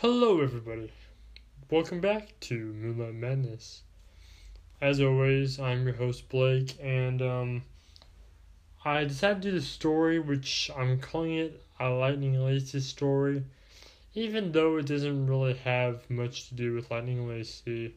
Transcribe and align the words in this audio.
Hello, 0.00 0.42
everybody. 0.42 0.92
Welcome 1.70 2.02
back 2.02 2.38
to 2.40 2.54
Moonlight 2.54 3.14
Madness. 3.14 3.80
As 4.78 5.00
always, 5.00 5.58
I'm 5.58 5.86
your 5.86 5.96
host 5.96 6.28
Blake, 6.28 6.76
and 6.82 7.22
um, 7.22 7.62
I 8.84 9.04
decided 9.04 9.40
to 9.40 9.50
do 9.52 9.58
the 9.58 9.64
story, 9.64 10.18
which 10.18 10.70
I'm 10.76 11.00
calling 11.00 11.36
it 11.38 11.62
a 11.80 11.88
Lightning 11.88 12.38
Lacey 12.38 12.80
story, 12.80 13.42
even 14.12 14.52
though 14.52 14.76
it 14.76 14.84
doesn't 14.84 15.28
really 15.28 15.54
have 15.54 16.10
much 16.10 16.50
to 16.50 16.54
do 16.54 16.74
with 16.74 16.90
Lightning 16.90 17.26
Lacey 17.26 17.94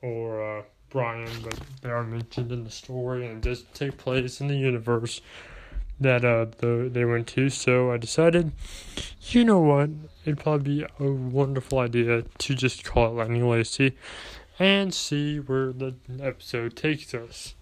or 0.00 0.60
uh, 0.60 0.62
Bryan, 0.88 1.28
but 1.42 1.58
they 1.82 1.90
are 1.90 2.04
mentioned 2.04 2.52
in 2.52 2.62
the 2.62 2.70
story, 2.70 3.26
and 3.26 3.44
it 3.44 3.48
does 3.48 3.64
take 3.74 3.98
place 3.98 4.40
in 4.40 4.46
the 4.46 4.54
universe 4.54 5.20
that 6.00 6.24
uh 6.24 6.46
the, 6.58 6.88
they 6.92 7.04
went 7.04 7.26
to. 7.28 7.50
So 7.50 7.92
I 7.92 7.96
decided, 7.96 8.52
you 9.22 9.44
know 9.44 9.60
what, 9.60 9.90
it'd 10.24 10.38
probably 10.38 10.80
be 10.80 10.86
a 10.98 11.10
wonderful 11.10 11.78
idea 11.78 12.22
to 12.22 12.54
just 12.54 12.84
call 12.84 13.06
it 13.06 13.14
Lightning 13.14 13.48
Lacey 13.48 13.96
and 14.58 14.92
see 14.92 15.38
where 15.38 15.72
the 15.72 15.94
episode 16.20 16.76
takes 16.76 17.14
us. 17.14 17.54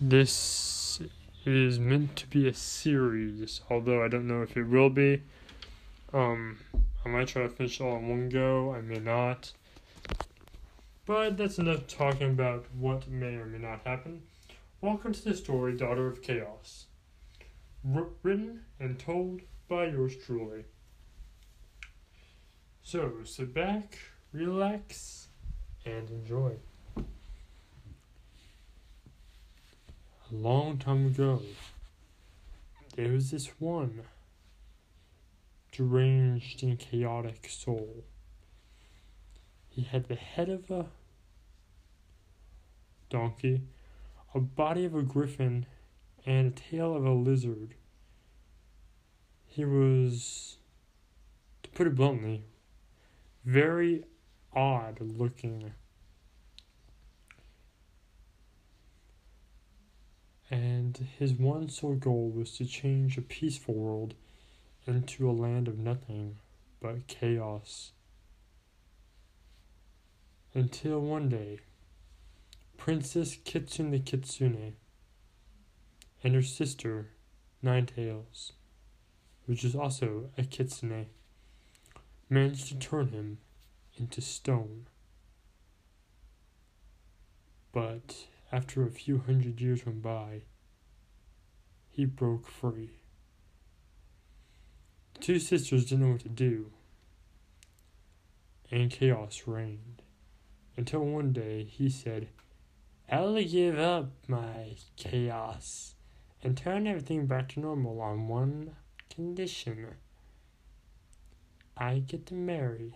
This 0.00 1.00
is 1.44 1.78
meant 1.78 2.16
to 2.16 2.26
be 2.26 2.46
a 2.46 2.54
series, 2.54 3.60
although 3.70 4.04
I 4.04 4.08
don't 4.08 4.26
know 4.26 4.42
if 4.42 4.56
it 4.56 4.64
will 4.64 4.90
be. 4.90 5.22
Um, 6.12 6.58
I 7.04 7.08
might 7.08 7.28
try 7.28 7.42
to 7.42 7.48
finish 7.48 7.80
all 7.80 7.96
in 7.96 8.08
one 8.08 8.28
go. 8.28 8.74
I 8.74 8.82
may 8.82 8.98
not. 8.98 9.52
But 11.06 11.36
that's 11.38 11.58
enough 11.58 11.86
talking 11.86 12.30
about 12.30 12.66
what 12.78 13.08
may 13.08 13.36
or 13.36 13.46
may 13.46 13.58
not 13.58 13.80
happen. 13.84 14.22
Welcome 14.80 15.12
to 15.12 15.24
the 15.24 15.34
story, 15.34 15.76
Daughter 15.76 16.06
of 16.06 16.22
Chaos. 16.22 16.86
Written 17.82 18.60
and 18.78 18.98
told 18.98 19.40
by 19.68 19.86
yours 19.86 20.14
truly. 20.16 20.64
So 22.82 23.24
sit 23.24 23.54
back, 23.54 23.98
relax, 24.32 25.28
and 25.86 26.10
enjoy. 26.10 26.56
A 26.96 27.02
long 30.30 30.76
time 30.78 31.06
ago, 31.06 31.42
there 32.96 33.12
was 33.12 33.30
this 33.30 33.48
one 33.58 34.02
deranged 35.72 36.62
and 36.62 36.78
chaotic 36.78 37.48
soul. 37.48 38.04
He 39.68 39.82
had 39.82 40.08
the 40.08 40.16
head 40.16 40.48
of 40.48 40.70
a 40.70 40.86
donkey, 43.08 43.62
a 44.34 44.40
body 44.40 44.84
of 44.84 44.94
a 44.94 45.02
griffin, 45.02 45.66
and 46.26 46.48
a 46.48 46.50
tail 46.50 46.94
of 46.94 47.04
a 47.04 47.12
lizard. 47.12 47.74
He 49.52 49.64
was, 49.64 50.58
to 51.64 51.70
put 51.70 51.88
it 51.88 51.96
bluntly, 51.96 52.44
very 53.44 54.04
odd 54.52 55.00
looking. 55.00 55.72
And 60.48 60.96
his 61.18 61.32
one 61.32 61.68
sole 61.68 61.96
goal 61.96 62.30
was 62.30 62.56
to 62.58 62.64
change 62.64 63.18
a 63.18 63.22
peaceful 63.22 63.74
world 63.74 64.14
into 64.86 65.28
a 65.28 65.32
land 65.32 65.66
of 65.66 65.78
nothing 65.78 66.36
but 66.80 67.08
chaos. 67.08 67.90
Until 70.54 71.00
one 71.00 71.28
day, 71.28 71.58
Princess 72.76 73.36
Kitsune 73.44 73.90
the 73.90 73.98
Kitsune 73.98 74.76
and 76.22 76.34
her 76.36 76.42
sister, 76.42 77.08
Nine 77.62 77.86
Tails, 77.86 78.52
which 79.50 79.64
is 79.64 79.74
also 79.74 80.30
a 80.38 80.44
kitsune, 80.44 81.06
managed 82.28 82.68
to 82.68 82.76
turn 82.76 83.08
him 83.08 83.38
into 83.96 84.20
stone. 84.20 84.86
But 87.72 88.28
after 88.52 88.86
a 88.86 88.92
few 88.92 89.18
hundred 89.18 89.60
years 89.60 89.84
went 89.84 90.02
by, 90.02 90.42
he 91.88 92.04
broke 92.04 92.46
free. 92.46 93.00
The 95.14 95.20
two 95.20 95.40
sisters 95.40 95.86
didn't 95.86 96.06
know 96.06 96.12
what 96.12 96.20
to 96.20 96.28
do, 96.28 96.70
and 98.70 98.88
chaos 98.88 99.42
reigned. 99.46 100.02
Until 100.76 101.00
one 101.00 101.32
day 101.32 101.64
he 101.64 101.90
said, 101.90 102.28
I'll 103.10 103.42
give 103.42 103.80
up 103.80 104.12
my 104.28 104.76
chaos 104.94 105.96
and 106.40 106.56
turn 106.56 106.86
everything 106.86 107.26
back 107.26 107.48
to 107.48 107.60
normal 107.60 108.00
on 108.00 108.28
one 108.28 108.76
condition. 109.20 109.86
I 111.76 111.98
get 111.98 112.24
to 112.28 112.34
marry 112.34 112.94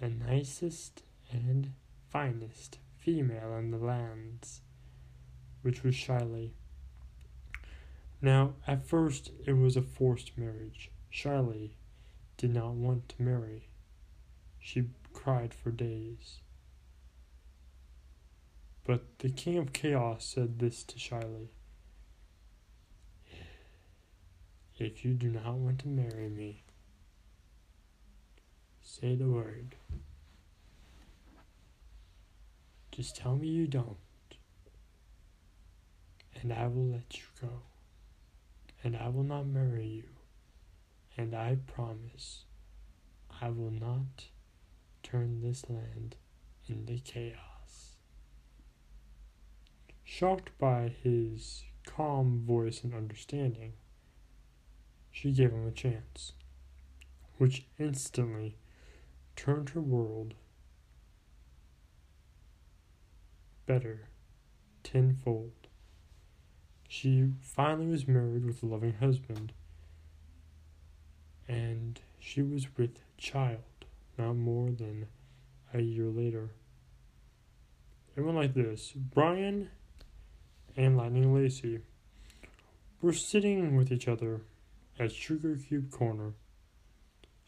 the 0.00 0.08
nicest 0.08 1.02
and 1.32 1.72
finest 2.12 2.78
female 2.96 3.56
in 3.56 3.72
the 3.72 3.76
lands, 3.76 4.60
which 5.62 5.82
was 5.82 5.96
Shyly. 5.96 6.54
Now, 8.22 8.54
at 8.68 8.86
first, 8.86 9.32
it 9.46 9.54
was 9.54 9.76
a 9.76 9.82
forced 9.82 10.38
marriage. 10.38 10.92
Shyly 11.08 11.74
did 12.36 12.54
not 12.54 12.74
want 12.74 13.08
to 13.08 13.22
marry. 13.22 13.66
She 14.60 14.90
cried 15.12 15.52
for 15.52 15.72
days. 15.72 16.38
But 18.84 19.18
the 19.18 19.28
King 19.28 19.58
of 19.58 19.72
Chaos 19.72 20.24
said 20.24 20.60
this 20.60 20.84
to 20.84 21.00
Shyly 21.00 21.50
If 24.80 25.04
you 25.04 25.12
do 25.12 25.28
not 25.28 25.56
want 25.56 25.80
to 25.80 25.88
marry 25.88 26.30
me, 26.30 26.62
say 28.80 29.14
the 29.14 29.28
word. 29.28 29.74
Just 32.90 33.14
tell 33.14 33.36
me 33.36 33.46
you 33.46 33.66
don't, 33.66 33.98
and 36.40 36.50
I 36.50 36.66
will 36.66 36.86
let 36.86 37.18
you 37.18 37.24
go, 37.42 37.60
and 38.82 38.96
I 38.96 39.10
will 39.10 39.22
not 39.22 39.46
marry 39.46 39.86
you, 39.86 40.08
and 41.14 41.34
I 41.34 41.58
promise 41.66 42.44
I 43.42 43.50
will 43.50 43.70
not 43.70 44.28
turn 45.02 45.42
this 45.42 45.68
land 45.68 46.16
into 46.66 46.94
chaos. 47.04 47.96
Shocked 50.04 50.56
by 50.58 50.94
his 51.02 51.64
calm 51.84 52.44
voice 52.46 52.82
and 52.82 52.94
understanding, 52.94 53.74
she 55.10 55.32
gave 55.32 55.50
him 55.50 55.66
a 55.66 55.72
chance, 55.72 56.32
which 57.38 57.66
instantly 57.78 58.56
turned 59.36 59.70
her 59.70 59.80
world 59.80 60.34
better 63.66 64.08
tenfold. 64.82 65.52
She 66.88 67.30
finally 67.40 67.86
was 67.86 68.08
married 68.08 68.44
with 68.44 68.62
a 68.62 68.66
loving 68.66 68.94
husband, 68.94 69.52
and 71.46 72.00
she 72.18 72.42
was 72.42 72.66
with 72.76 72.98
child 73.16 73.60
not 74.18 74.34
more 74.34 74.70
than 74.70 75.06
a 75.72 75.80
year 75.80 76.06
later. 76.06 76.50
It 78.16 78.22
went 78.22 78.36
like 78.36 78.54
this 78.54 78.92
Bryan 78.92 79.70
and 80.76 80.96
Lightning 80.96 81.32
Lacey 81.34 81.78
were 83.00 83.12
sitting 83.12 83.76
with 83.76 83.92
each 83.92 84.08
other 84.08 84.40
at 85.00 85.10
Sugar 85.10 85.56
Cube 85.56 85.90
Corner, 85.90 86.34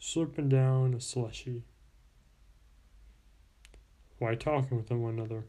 slurping 0.01 0.49
down 0.49 0.95
a 0.95 0.99
slushy 0.99 1.61
while 4.17 4.35
talking 4.35 4.75
with 4.75 4.89
one 4.89 5.13
another. 5.13 5.45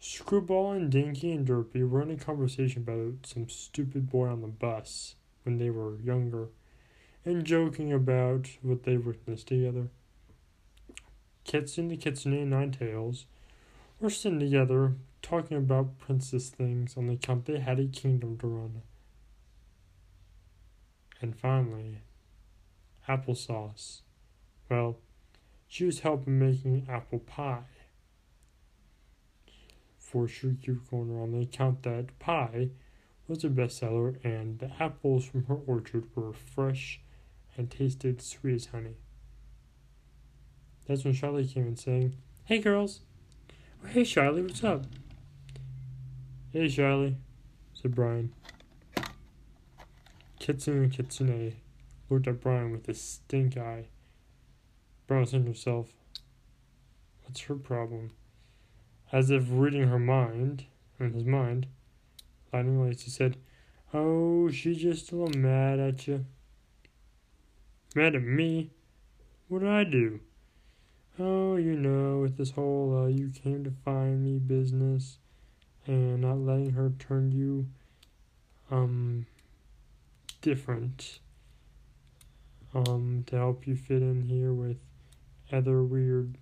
Screwball 0.00 0.72
and 0.72 0.90
Dinky 0.90 1.30
and 1.30 1.46
Derpy 1.46 1.88
were 1.88 2.02
in 2.02 2.10
a 2.10 2.16
conversation 2.16 2.82
about 2.82 3.24
some 3.24 3.48
stupid 3.48 4.10
boy 4.10 4.26
on 4.26 4.40
the 4.40 4.48
bus 4.48 5.14
when 5.44 5.58
they 5.58 5.70
were 5.70 6.00
younger 6.00 6.48
and 7.24 7.44
joking 7.44 7.92
about 7.92 8.48
what 8.60 8.82
they 8.82 8.96
witnessed 8.96 9.46
together. 9.46 9.88
Kitsune 11.44 11.88
the 11.88 11.96
Kitsune 11.96 12.34
and 12.34 12.50
Nine 12.50 12.72
Tails 12.72 13.26
were 14.00 14.10
sitting 14.10 14.40
together 14.40 14.94
talking 15.22 15.56
about 15.56 15.98
princess 15.98 16.48
things 16.48 16.96
on 16.96 17.06
the 17.06 17.14
account 17.14 17.46
they 17.46 17.60
had 17.60 17.78
a 17.78 17.86
kingdom 17.86 18.36
to 18.38 18.46
run. 18.48 18.82
And 21.20 21.36
finally, 21.36 21.98
applesauce. 23.08 24.00
Well, 24.70 24.98
she 25.66 25.84
was 25.84 26.00
helping 26.00 26.38
making 26.38 26.86
apple 26.88 27.18
pie 27.18 27.64
for 29.98 30.26
Sugar 30.26 30.78
Corner 30.88 31.20
on 31.20 31.32
the 31.32 31.42
account 31.42 31.82
that 31.82 32.18
pie 32.18 32.70
was 33.26 33.44
a 33.44 33.48
bestseller 33.48 34.16
and 34.24 34.58
the 34.58 34.70
apples 34.80 35.26
from 35.26 35.44
her 35.44 35.58
orchard 35.66 36.06
were 36.14 36.32
fresh 36.32 37.00
and 37.56 37.70
tasted 37.70 38.22
sweet 38.22 38.54
as 38.54 38.66
honey. 38.66 38.96
That's 40.86 41.04
when 41.04 41.12
Charlie 41.12 41.46
came 41.46 41.66
in 41.66 41.76
saying, 41.76 42.16
Hey 42.44 42.58
girls! 42.58 43.00
Hey 43.86 44.04
Charlie, 44.04 44.42
what's 44.42 44.64
up? 44.64 44.86
Hey 46.52 46.68
Charlie, 46.68 47.16
said 47.74 47.94
Bryan. 47.94 48.32
Kitsune 50.48 50.88
Kitsune 50.88 51.56
looked 52.08 52.26
at 52.26 52.40
Bryan 52.40 52.72
with 52.72 52.88
a 52.88 52.94
stink 52.94 53.58
eye. 53.58 53.88
Bryan 55.06 55.26
thinking 55.26 55.42
to 55.42 55.48
himself, 55.48 55.92
What's 57.22 57.42
her 57.42 57.54
problem? 57.54 58.12
As 59.12 59.30
if 59.30 59.44
reading 59.50 59.88
her 59.88 59.98
mind, 59.98 60.64
in 60.98 61.12
his 61.12 61.26
mind, 61.26 61.66
Lightning 62.50 62.82
Lacey 62.82 63.10
said, 63.10 63.36
Oh, 63.92 64.48
she's 64.48 64.78
just 64.78 65.12
a 65.12 65.16
little 65.16 65.38
mad 65.38 65.80
at 65.80 66.08
you. 66.08 66.24
Mad 67.94 68.14
at 68.14 68.22
me? 68.22 68.70
What 69.48 69.58
did 69.58 69.68
I 69.68 69.84
do? 69.84 70.20
Oh, 71.18 71.56
you 71.56 71.76
know, 71.76 72.20
with 72.20 72.38
this 72.38 72.52
whole 72.52 73.02
uh, 73.04 73.06
you 73.08 73.28
came 73.28 73.64
to 73.64 73.72
find 73.84 74.24
me 74.24 74.38
business 74.38 75.18
and 75.86 76.22
not 76.22 76.38
letting 76.38 76.70
her 76.70 76.94
turn 76.98 77.32
you 77.32 77.66
um 78.70 79.26
different 80.40 81.20
um 82.74 83.24
to 83.26 83.36
help 83.36 83.66
you 83.66 83.74
fit 83.74 84.02
in 84.02 84.22
here 84.22 84.52
with 84.52 84.78
other 85.52 85.82
weird 85.82 86.38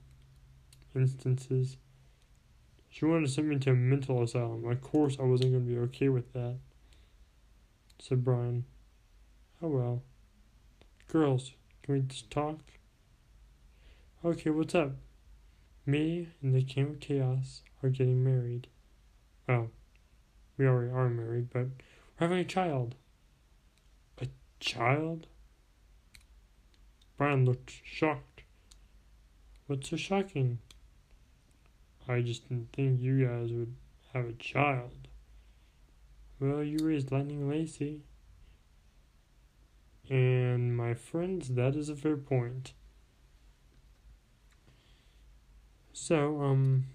instances. 0.95 1.77
She 2.89 3.05
wanted 3.05 3.27
to 3.27 3.33
send 3.33 3.49
me 3.49 3.59
to 3.59 3.71
a 3.71 3.75
mental 3.75 4.23
asylum. 4.23 4.65
Of 4.65 4.81
course, 4.81 5.17
I 5.21 5.25
wasn't 5.25 5.53
going 5.53 5.67
to 5.67 5.71
be 5.71 5.79
okay 5.81 6.09
with 6.09 6.33
that, 6.33 6.57
said 7.99 8.25
Bryan. 8.25 8.65
Oh 9.63 9.69
well. 9.69 10.03
Girls, 11.09 11.53
can 11.83 11.95
we 11.95 12.01
just 12.01 12.31
talk? 12.31 12.59
Okay, 14.25 14.51
what's 14.51 14.75
up? 14.75 14.93
Me 15.85 16.29
and 16.43 16.55
the 16.55 16.63
King 16.63 16.87
of 16.87 17.01
Chaos 17.01 17.63
are 17.83 17.91
getting 17.91 18.25
married. 18.25 18.67
Well, 19.47 19.71
we 20.57 20.67
already 20.67 20.91
are 20.91 21.09
married, 21.09 21.51
but 21.53 21.67
we're 22.19 22.27
having 22.27 22.39
a 22.39 22.45
child. 22.45 22.97
Child? 24.67 25.29
Bryan 27.17 27.45
looked 27.45 27.73
shocked. 27.85 28.43
What's 29.69 29.91
so 29.91 29.97
shocking? 29.97 30.59
I 32.09 32.21
just 32.21 32.49
didn't 32.49 32.73
think 32.73 33.01
you 33.01 33.25
guys 33.25 33.53
would 33.53 33.77
have 34.13 34.25
a 34.27 34.33
child. 34.33 35.07
Well, 36.41 36.65
you 36.65 36.79
raised 36.83 37.13
Lightning 37.13 37.49
Lacey. 37.49 38.03
And 40.11 40.77
my 40.77 40.95
friends, 40.95 41.51
that 41.51 41.77
is 41.77 41.89
a 41.89 41.95
fair 41.95 42.17
point. 42.17 42.73
So, 45.93 46.43
um, 46.43 46.87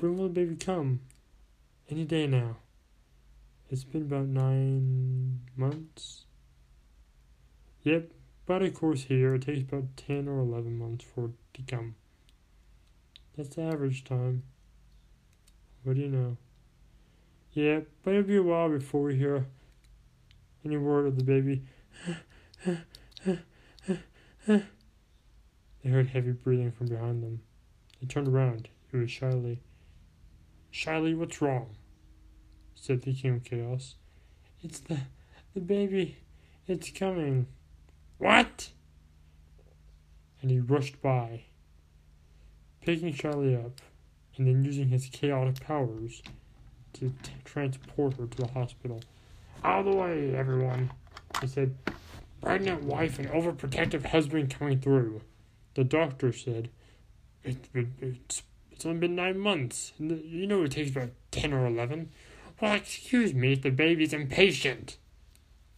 will 0.00 0.24
the 0.24 0.28
baby 0.28 0.56
come? 0.56 1.02
Any 1.88 2.04
day 2.04 2.26
now. 2.26 2.56
It's 3.72 3.84
been 3.84 4.02
about 4.02 4.26
nine 4.26 5.42
months. 5.56 6.24
Yep, 7.84 8.10
but 8.44 8.62
of 8.62 8.74
course 8.74 9.04
here 9.04 9.36
it 9.36 9.42
takes 9.42 9.62
about 9.62 9.96
ten 9.96 10.26
or 10.26 10.40
eleven 10.40 10.76
months 10.76 11.04
for 11.04 11.26
it 11.26 11.30
to 11.54 11.62
come. 11.62 11.94
That's 13.36 13.54
the 13.54 13.62
average 13.62 14.02
time. 14.02 14.42
What 15.84 15.94
do 15.94 16.02
you 16.02 16.08
know? 16.08 16.36
Yeah, 17.52 17.80
but 18.02 18.14
it'll 18.14 18.24
be 18.24 18.36
a 18.36 18.42
while 18.42 18.68
before 18.68 19.02
we 19.02 19.16
hear 19.16 19.46
any 20.64 20.76
word 20.76 21.06
of 21.06 21.16
the 21.16 21.22
baby. 21.22 21.62
they 24.46 24.62
heard 25.88 26.08
heavy 26.08 26.32
breathing 26.32 26.72
from 26.72 26.88
behind 26.88 27.22
them. 27.22 27.40
They 28.00 28.08
turned 28.08 28.26
around. 28.26 28.68
It 28.92 28.96
was 28.96 29.10
Shiley. 29.10 29.58
Shiley, 30.72 31.16
what's 31.16 31.40
wrong? 31.40 31.76
said 32.80 33.02
the 33.02 33.12
King 33.12 33.36
of 33.36 33.44
Chaos. 33.44 33.96
It's 34.62 34.80
the, 34.80 34.98
the 35.54 35.60
baby. 35.60 36.16
It's 36.66 36.90
coming. 36.90 37.46
What? 38.18 38.70
And 40.40 40.50
he 40.50 40.58
rushed 40.58 41.02
by, 41.02 41.42
picking 42.80 43.12
Charlie 43.12 43.54
up, 43.54 43.80
and 44.36 44.46
then 44.46 44.64
using 44.64 44.88
his 44.88 45.06
chaotic 45.06 45.60
powers 45.60 46.22
to 46.94 47.12
t- 47.22 47.32
transport 47.44 48.16
her 48.16 48.26
to 48.26 48.36
the 48.38 48.48
hospital. 48.48 49.02
Out 49.62 49.80
of 49.80 49.92
the 49.92 49.96
way, 49.96 50.34
everyone, 50.34 50.90
he 51.40 51.46
said. 51.46 51.74
Pregnant 52.40 52.84
wife 52.84 53.18
and 53.18 53.28
overprotective 53.28 54.06
husband 54.06 54.48
coming 54.48 54.80
through. 54.80 55.20
The 55.74 55.84
doctor 55.84 56.32
said, 56.32 56.70
it, 57.44 57.58
it, 57.74 57.88
it's, 58.00 58.42
it's 58.72 58.86
only 58.86 59.00
been 59.00 59.14
nine 59.14 59.38
months. 59.38 59.92
You 59.98 60.46
know 60.46 60.62
it 60.62 60.70
takes 60.70 60.90
about 60.90 61.10
10 61.32 61.52
or 61.52 61.66
11. 61.66 62.08
Well, 62.60 62.74
excuse 62.74 63.32
me, 63.32 63.54
the 63.54 63.70
baby's 63.70 64.12
impatient, 64.12 64.98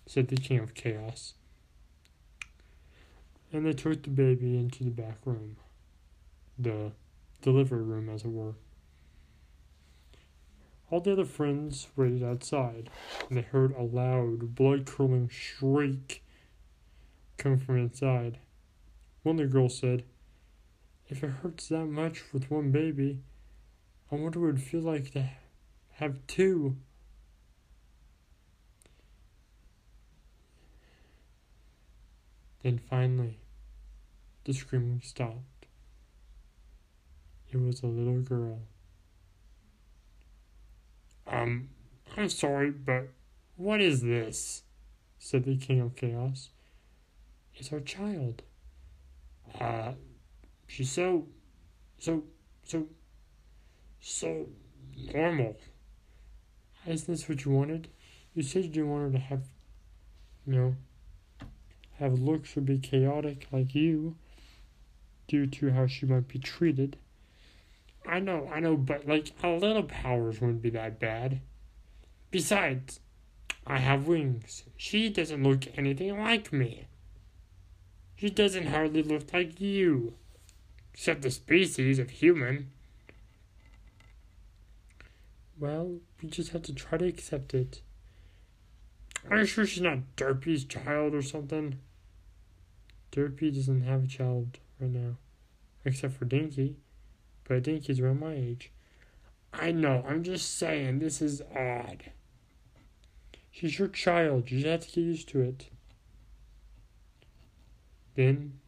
said 0.05 0.27
the 0.27 0.37
King 0.37 0.59
of 0.59 0.75
Chaos. 0.75 1.35
And 3.53 3.65
they 3.65 3.73
took 3.73 4.03
the 4.03 4.11
baby 4.11 4.57
into 4.57 4.83
the 4.83 4.91
back 4.91 5.19
room, 5.25 5.59
the 6.59 6.91
delivery 7.41 7.85
room, 7.85 8.09
as 8.09 8.25
it 8.25 8.33
were. 8.33 8.55
All 10.91 11.01
the 11.01 11.13
other 11.13 11.25
friends 11.25 11.87
waited 11.95 12.25
outside, 12.25 12.91
and 13.29 13.39
they 13.39 13.43
heard 13.43 13.77
a 13.77 13.83
loud, 13.83 14.57
blood 14.57 14.85
curdling 14.85 15.29
shriek 15.29 16.25
come 17.39 17.59
from 17.59 17.79
inside. 17.79 18.39
One 19.23 19.39
of 19.39 19.47
the 19.47 19.53
girls 19.53 19.79
said, 19.79 20.03
If 21.09 21.23
it 21.23 21.31
hurts 21.31 21.69
that 21.69 21.87
much 21.87 22.33
with 22.33 22.51
one 22.51 22.73
baby, 22.73 23.21
I 24.11 24.17
wonder 24.17 24.41
what 24.41 24.49
it 24.49 24.53
would 24.53 24.63
feel 24.63 24.81
like 24.81 25.13
to 25.13 25.31
have 25.95 26.19
two. 26.27 26.77
Then 32.63 32.79
finally, 32.79 33.39
the 34.45 34.53
screaming 34.53 35.01
stopped. 35.03 35.67
It 37.51 37.61
was 37.61 37.83
a 37.83 37.87
little 37.87 38.21
girl. 38.21 38.61
Um, 41.27 41.69
I'm 42.17 42.29
sorry, 42.29 42.71
but 42.71 43.09
what 43.57 43.81
is 43.81 44.03
this? 44.03 44.63
said 45.19 45.45
the 45.45 45.57
King 45.57 45.81
of 45.81 45.95
Chaos. 45.95 46.51
It's 47.55 47.73
our 47.73 47.81
child. 47.81 48.43
Uh, 49.61 49.93
she's 50.67 50.91
so, 50.91 51.29
so, 51.99 52.25
so, 52.65 52.87
so 54.01 54.47
normal. 55.15 55.57
Isn't 56.87 57.13
this 57.13 57.29
what 57.29 57.45
you 57.45 57.53
wanted? 57.53 57.89
You 58.35 58.43
said 58.43 58.75
you 58.75 58.87
wanted 58.87 59.13
to 59.13 59.19
have, 59.19 59.43
you 60.47 60.55
know, 60.55 60.77
have 61.99 62.19
looks 62.19 62.57
or 62.57 62.61
be 62.61 62.79
chaotic 62.79 63.47
like 63.53 63.75
you, 63.75 64.17
due 65.29 65.47
to 65.47 65.71
how 65.71 65.87
she 65.87 66.07
might 66.07 66.29
be 66.29 66.39
treated. 66.39 66.97
I 68.07 68.19
know, 68.19 68.51
I 68.53 68.61
know, 68.61 68.77
but 68.77 69.07
like 69.07 69.31
a 69.43 69.49
little 69.51 69.85
powers 69.85 70.41
wouldn't 70.41 70.63
be 70.63 70.71
that 70.71 70.99
bad. 70.99 71.41
Besides, 72.31 73.01
I 73.67 73.79
have 73.79 74.09
wings. 74.09 74.65
She 74.77 75.09
doesn't 75.09 75.43
look 75.43 75.67
anything 75.77 76.19
like 76.19 76.53
me. 76.53 76.87
She 78.17 78.31
doesn't 78.31 78.67
hardly 78.67 79.03
look 79.03 79.33
like 79.33 79.61
you, 79.61 80.15
except 80.93 81.23
the 81.23 81.31
species 81.31 81.99
of 81.99 82.11
human. 82.11 82.71
Well, 85.63 86.01
we 86.21 86.29
just 86.29 86.51
have 86.51 86.63
to 86.63 86.75
try 86.75 86.99
to 86.99 87.07
accept 87.07 87.55
it. 87.55 87.83
Are 89.31 89.39
you 89.39 89.47
sure 89.47 89.65
she's 89.65 89.81
not 89.81 90.17
Derpy's 90.17 90.65
child 90.65 91.15
or 91.15 91.23
something? 91.23 91.79
Derpy 93.13 93.55
doesn't 93.55 93.83
have 93.83 94.03
a 94.03 94.09
child 94.09 94.59
right 94.81 94.91
now, 94.91 95.19
except 95.85 96.15
for 96.15 96.25
Dinky 96.25 96.79
but 97.45 97.65
he's 97.67 98.01
around 98.01 98.19
my 98.19 98.35
age. 98.35 98.73
I 99.53 99.71
know, 99.71 100.05
I'm 100.09 100.25
just 100.25 100.59
saying, 100.59 100.99
this 100.99 101.23
is 101.23 101.43
odd. 101.55 102.11
She's 103.53 103.79
your 103.79 103.87
child, 103.87 104.51
you 104.51 104.59
just 104.59 104.67
have 104.67 104.81
to 104.81 104.87
get 104.89 105.07
used 105.07 105.29
to 105.29 105.43
it. 105.43 105.69
Then 108.17 108.59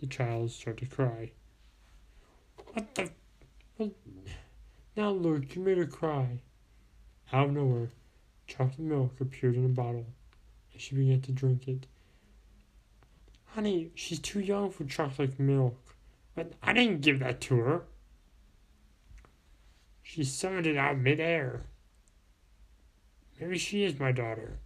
the 0.00 0.06
child 0.06 0.50
started 0.50 0.90
to 0.90 0.94
cry. 0.94 1.30
What 2.74 2.94
the? 2.94 3.10
What? 3.78 3.92
Now 4.96 5.10
look, 5.10 5.54
you 5.54 5.62
made 5.62 5.76
her 5.76 5.86
cry. 5.86 6.40
Out 7.32 7.48
of 7.48 7.54
nowhere, 7.54 7.90
chocolate 8.46 8.78
milk 8.78 9.20
appeared 9.20 9.56
in 9.56 9.66
a 9.66 9.68
bottle, 9.68 10.06
and 10.72 10.80
she 10.80 10.94
began 10.94 11.20
to 11.22 11.32
drink 11.32 11.68
it. 11.68 11.86
Honey, 13.44 13.90
she's 13.94 14.18
too 14.18 14.40
young 14.40 14.70
for 14.70 14.84
chocolate 14.84 15.38
milk. 15.38 15.94
But 16.34 16.52
I 16.62 16.72
didn't 16.72 17.00
give 17.00 17.18
that 17.20 17.40
to 17.42 17.56
her. 17.56 17.82
She 20.02 20.22
summoned 20.24 20.66
it 20.66 20.76
out 20.76 20.98
midair. 20.98 21.64
Maybe 23.40 23.58
she 23.58 23.84
is 23.84 23.98
my 23.98 24.12
daughter. 24.12 24.60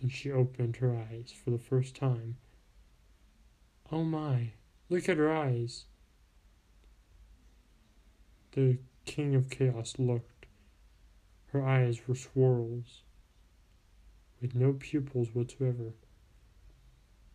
And 0.00 0.10
she 0.10 0.32
opened 0.32 0.76
her 0.76 0.94
eyes 0.94 1.32
for 1.32 1.50
the 1.50 1.58
first 1.58 1.94
time. 1.94 2.36
Oh 3.92 4.04
my, 4.04 4.52
look 4.88 5.08
at 5.08 5.16
her 5.16 5.32
eyes. 5.32 5.84
The 8.52 8.78
King 9.06 9.34
of 9.34 9.48
Chaos 9.48 9.94
looked. 9.98 10.46
Her 11.52 11.66
eyes 11.66 12.06
were 12.06 12.14
swirls. 12.14 13.02
with 14.42 14.54
no 14.54 14.74
pupils 14.74 15.34
whatsoever. 15.34 15.94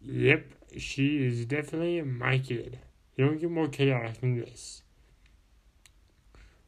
Yep, 0.01 0.53
she 0.77 1.25
is 1.25 1.45
definitely 1.45 2.01
my 2.03 2.37
kid. 2.37 2.79
You 3.15 3.25
don't 3.25 3.39
get 3.39 3.49
more 3.49 3.67
chaotic 3.67 4.21
than 4.21 4.39
this. 4.39 4.83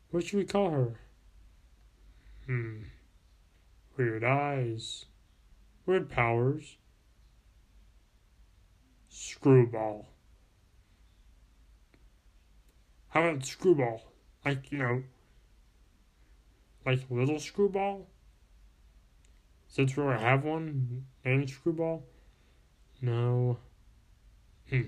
What 0.10 0.24
should 0.24 0.40
we 0.40 0.46
call 0.46 0.72
her? 0.72 1.00
Hmm. 2.48 2.84
Weird 3.98 4.24
eyes. 4.24 5.06
Weird 5.86 6.10
powers. 6.10 6.78
Screwball. 9.10 10.08
How 13.10 13.28
about 13.28 13.46
screwball? 13.46 14.13
Like, 14.46 14.72
you 14.72 14.78
know, 14.78 15.04
like 16.86 17.00
little 17.10 17.40
screwball? 17.40 18.08
Since 19.74 19.98
we 19.98 20.04
already 20.04 20.22
have 20.22 20.44
one 20.44 21.06
and 21.26 21.50
Screwball? 21.50 22.04
No. 23.02 23.58
Hmm. 24.70 24.82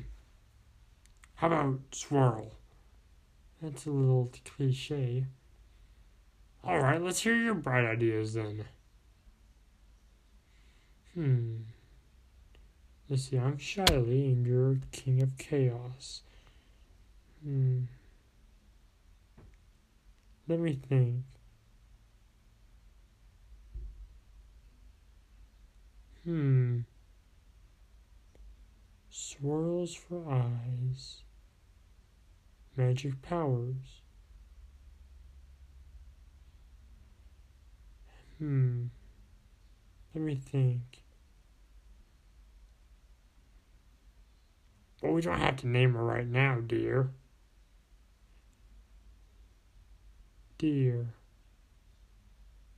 How 1.34 1.48
about 1.48 1.80
Swirl? 1.92 2.52
That's 3.64 3.88
a 3.88 3.90
little 3.90 4.32
cliche. 4.44 5.26
Alright, 6.64 7.02
let's 7.02 7.22
hear 7.22 7.36
your 7.36 7.56
bright 7.56 7.84
ideas 7.84 8.36
then. 8.36 8.66
Hmm. 11.16 11.56
Let's 13.10 13.24
see, 13.24 13.38
I'm 13.38 13.58
Shiley 13.58 14.34
and 14.34 14.46
you're 14.46 14.78
King 14.92 15.24
of 15.24 15.36
Chaos. 15.40 16.22
Hmm. 17.44 17.86
Let 20.48 20.60
me 20.60 20.80
think. 20.88 21.24
Hmm. 26.24 26.80
Swirls 29.10 29.96
for 29.96 30.32
eyes. 30.32 31.24
Magic 32.78 33.22
powers. 33.22 34.02
Hmm. 38.40 38.86
Let 40.14 40.24
me 40.24 40.36
think. 40.36 41.04
But 45.02 45.12
we 45.12 45.22
don't 45.22 45.40
have 45.40 45.58
to 45.58 45.68
name 45.68 45.94
her 45.94 46.04
right 46.04 46.28
now, 46.28 46.60
dear. 46.66 47.10
Dear. 50.58 51.08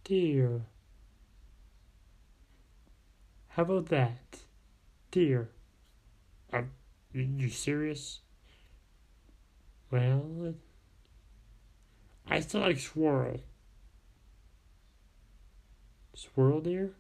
Dear. 0.04 0.66
How 3.50 3.64
about 3.64 3.88
that? 3.88 4.40
Dear. 5.12 5.50
Uh, 6.52 6.58
Are 6.58 6.68
you 7.14 7.50
serious? 7.50 8.22
Well, 9.92 10.26
uh, 10.48 10.52
I 12.28 12.40
still 12.40 12.62
like 12.62 12.80
swirl. 12.80 13.42
Swirl 16.16 16.62
deer? 16.62 16.94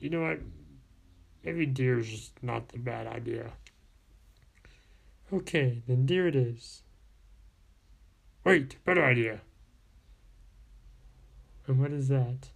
You 0.00 0.10
know 0.10 0.22
what? 0.22 0.40
Maybe 1.44 1.66
deer 1.66 2.00
is 2.00 2.08
just 2.08 2.42
not 2.42 2.70
the 2.70 2.78
bad 2.78 3.06
idea. 3.06 3.52
Okay, 5.32 5.82
then 5.86 6.04
deer 6.04 6.26
it 6.26 6.34
is. 6.36 6.82
Wait, 8.46 8.76
better 8.84 9.04
idea. 9.04 9.40
And 11.66 11.80
what 11.80 11.90
is 11.90 12.06
that? 12.06 12.50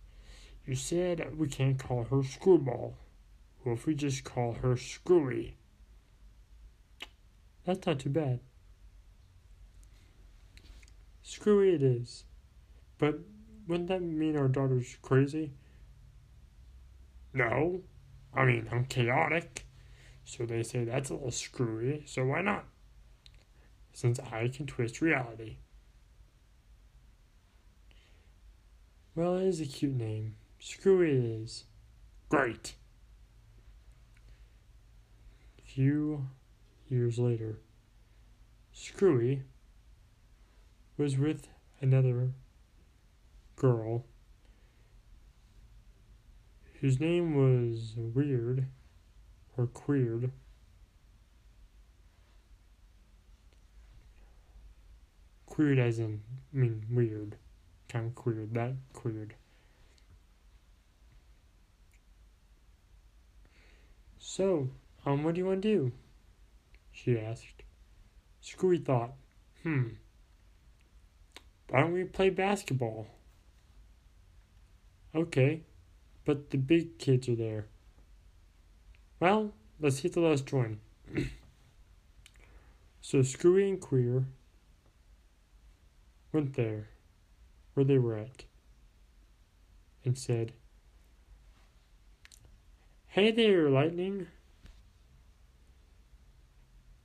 You 0.65 0.77
said 0.77 1.37
we 1.37 1.49
can't 1.49 1.81
call 1.81 2.05
her 2.05 2.23
Screwball. 2.23 2.95
What 3.65 3.73
if 3.73 3.87
we 3.87 3.97
just 3.97 4.23
call 4.23 4.53
her 4.63 4.77
Screwy? 4.77 5.57
That's 7.65 7.85
not 7.89 7.99
too 7.99 8.09
bad. 8.09 8.39
Screwy 11.25 11.75
it 11.75 11.83
is. 11.83 12.23
But 12.97 13.19
wouldn't 13.67 13.89
that 13.89 14.01
mean 14.01 14.37
our 14.37 14.47
daughter's 14.47 14.97
crazy? 15.03 15.55
No. 17.35 17.81
I 18.33 18.45
mean, 18.45 18.69
I'm 18.71 18.85
chaotic. 18.85 19.67
So 20.25 20.47
they 20.47 20.63
say 20.63 20.85
that's 20.85 21.11
a 21.11 21.15
little 21.15 21.33
screwy, 21.33 22.05
so 22.07 22.27
why 22.27 22.43
not? 22.43 22.65
Since 23.93 24.21
I 24.21 24.47
can 24.47 24.67
twist 24.67 25.01
reality. 25.01 25.57
Well, 29.21 29.37
it 29.37 29.49
is 29.49 29.61
a 29.61 29.67
cute 29.67 29.97
name. 29.97 30.37
Screwy 30.59 31.11
it 31.11 31.25
is. 31.43 31.65
Great. 32.31 32.73
A 35.59 35.63
few 35.63 36.25
years 36.89 37.19
later, 37.19 37.59
Screwy 38.73 39.43
was 40.97 41.19
with 41.19 41.49
another 41.83 42.31
girl 43.57 44.07
whose 46.81 46.99
name 46.99 47.35
was 47.35 47.93
Weird 47.99 48.69
or 49.59 49.67
Queered. 49.67 50.33
Queered 55.45 55.79
as 55.79 55.99
in, 55.99 56.23
I 56.55 56.57
mean, 56.57 56.87
weird. 56.91 57.37
Queered, 58.15 58.55
that 58.55 58.75
queered. 58.93 59.35
So, 64.19 64.71
um, 65.05 65.25
what 65.25 65.35
do 65.35 65.41
you 65.41 65.47
want 65.47 65.63
to 65.63 65.69
do? 65.69 65.93
She 66.93 67.19
asked. 67.19 67.63
Screwy 68.41 68.79
thought, 68.79 69.15
hmm, 69.63 69.89
why 71.69 71.81
don't 71.81 71.93
we 71.93 72.05
play 72.05 72.31
basketball? 72.31 73.07
Okay, 75.15 75.63
but 76.25 76.51
the 76.51 76.59
big 76.59 76.99
kids 76.99 77.29
are 77.29 77.35
there. 77.35 77.67
Well, 79.19 79.53
let's 79.81 79.99
hit 79.99 80.13
the 80.13 80.21
last 80.21 80.47
join. 80.47 80.79
so 83.01 83.23
Screwy 83.23 83.69
and 83.69 83.81
Queer 83.81 84.27
went 86.33 86.55
there, 86.55 86.90
where 87.75 87.85
they 87.85 87.99
were 87.99 88.17
at, 88.17 88.45
and 90.05 90.17
said, 90.17 90.53
Hey 93.09 93.31
there, 93.31 93.69
Lightning. 93.69 94.29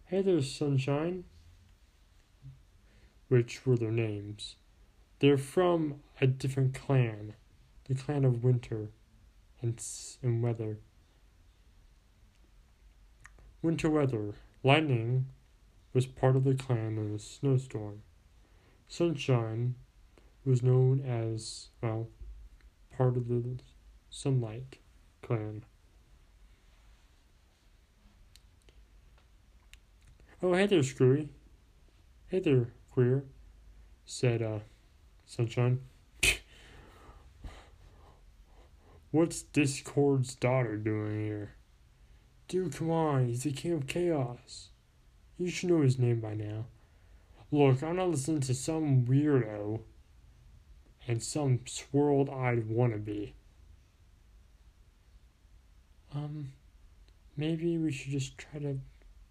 Hey 0.06 0.22
there, 0.22 0.42
Sunshine. 0.42 1.24
Which 3.28 3.66
were 3.66 3.76
their 3.76 3.92
names. 3.92 4.56
They're 5.20 5.38
from 5.38 6.02
a 6.22 6.28
different 6.28 6.76
clan, 6.76 7.34
the 7.88 7.96
clan 7.96 8.24
of 8.24 8.44
Winter 8.44 8.90
and, 9.62 9.82
and 10.22 10.44
Weather. 10.44 10.78
Winter 13.64 13.90
Weather, 13.90 14.36
Lightning 14.64 15.26
was 15.92 16.06
part 16.06 16.36
of 16.36 16.44
the 16.44 16.54
clan 16.54 17.00
of 17.00 17.12
the 17.12 17.20
Snowstorm. 17.20 18.04
Sunshine 18.88 19.74
was 20.46 20.62
known 20.62 21.02
as, 21.02 21.70
well, 21.82 22.08
part 22.96 23.18
of 23.18 23.28
the 23.28 23.58
Sunlight 24.10 24.78
clan. 25.22 25.66
Oh, 30.44 30.54
hey 30.54 30.68
there, 30.68 30.84
Screwy. 30.84 31.30
Hey 32.28 32.40
there, 32.40 32.68
Queer, 32.92 33.24
said, 34.06 34.42
uh, 34.42 34.60
Sunshine. 35.26 35.80
What's 39.12 39.44
Discord's 39.44 40.36
daughter 40.36 40.76
doing 40.76 41.26
here? 41.26 41.56
Dude, 42.48 42.76
come 42.76 42.92
on, 42.92 43.28
he's 43.28 43.44
the 43.44 43.52
king 43.52 43.72
of 43.72 43.88
chaos. 43.88 44.70
You 45.38 45.50
should 45.50 45.70
know 45.70 45.82
his 45.82 45.98
name 45.98 46.20
by 46.20 46.36
now. 46.36 46.66
Look, 47.52 47.82
I'm 47.82 47.96
not 47.96 48.10
listening 48.10 48.42
to 48.42 48.54
some 48.54 49.06
weirdo 49.06 49.80
and 51.08 51.22
some 51.22 51.60
swirled 51.66 52.30
eyed 52.30 52.68
wannabe. 52.70 53.34
Um, 56.14 56.54
maybe 57.36 57.78
we 57.78 57.92
should 57.92 58.12
just 58.12 58.38
try 58.38 58.60
to 58.60 58.80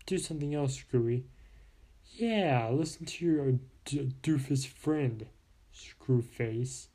do 0.07 0.19
something 0.19 0.55
else, 0.55 0.77
Screwy. 0.77 1.25
Yeah, 2.17 2.69
listen 2.71 3.07
to 3.07 3.25
your 3.25 3.53
d- 3.85 4.13
doofus 4.23 4.67
friend, 4.67 5.27
Screwface. 5.75 6.87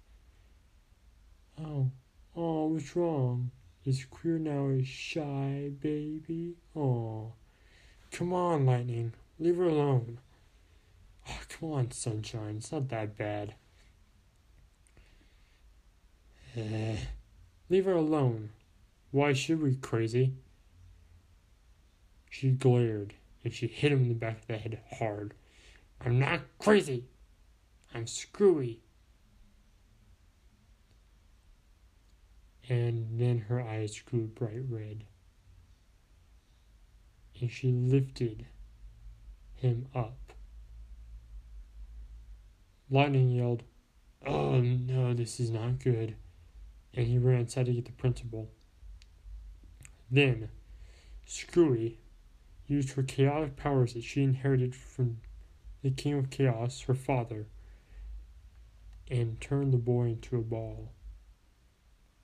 Oh, 1.62 1.90
oh, 2.36 2.68
what's 2.68 2.96
wrong? 2.96 3.52
Is 3.86 4.06
queer 4.06 4.38
now 4.38 4.70
a 4.70 4.84
shy 4.84 5.72
baby? 5.82 6.54
Oh, 6.76 7.34
come 8.12 8.32
on, 8.32 8.66
Lightning, 8.66 9.14
leave 9.40 9.58
her 9.58 9.64
alone. 9.64 10.20
Oh, 11.28 11.40
come 11.50 11.72
on, 11.72 11.92
Sunshine, 11.92 12.58
it's 12.58 12.72
not 12.72 12.90
that 12.90 13.18
bad. 13.18 13.56
Eh, 16.56 16.98
Leave 17.70 17.86
her 17.86 17.94
alone. 17.94 18.50
Why 19.12 19.34
should 19.34 19.62
we, 19.62 19.76
crazy? 19.76 20.34
She 22.30 22.52
glared, 22.52 23.14
and 23.44 23.54
she 23.54 23.68
hit 23.68 23.92
him 23.92 24.04
in 24.04 24.10
the 24.10 24.16
back 24.16 24.42
of 24.42 24.48
the 24.48 24.58
head 24.58 24.80
hard. 24.98 25.34
I'm 26.04 26.20
not 26.20 26.42
crazy. 26.58 27.06
I'm 27.94 28.08
screwy. 28.08 28.80
And 32.68 33.20
then 33.20 33.40
her 33.50 33.62
eyes 33.62 34.00
grew 34.00 34.28
bright 34.28 34.64
red. 34.70 35.04
And 37.42 37.52
she 37.52 37.72
lifted 37.72 38.46
him 39.56 39.88
up. 39.94 40.34
Lightning 42.90 43.32
yelled, 43.32 43.64
Oh 44.26 44.60
no, 44.62 45.14
this 45.14 45.40
is 45.40 45.50
not 45.50 45.80
good. 45.80 46.16
And 46.94 47.08
he 47.08 47.18
ran 47.18 47.42
inside 47.42 47.68
to 47.68 47.74
get 47.74 47.86
the 47.86 47.92
principal. 47.92 48.50
Then, 50.12 50.50
Screwy 51.26 52.00
used 52.68 52.92
her 52.92 53.04
chaotic 53.04 53.56
powers 53.56 53.94
that 53.94 54.04
she 54.04 54.24
inherited 54.24 54.76
from 54.76 55.18
the 55.82 55.92
King 55.92 56.14
of 56.14 56.30
Chaos, 56.30 56.82
her 56.82 56.94
father, 56.94 57.48
and 59.10 59.40
turned 59.40 59.74
the 59.74 59.78
boy 59.78 60.06
into 60.06 60.38
a 60.38 60.42
ball. 60.42 60.92